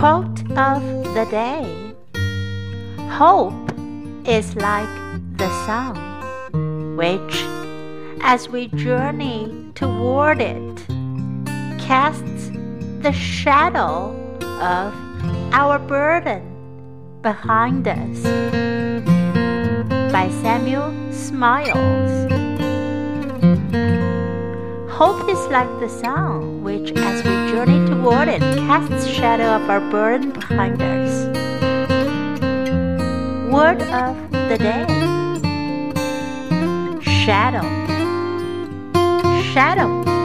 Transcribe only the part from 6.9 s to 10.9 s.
which, as we journey toward it,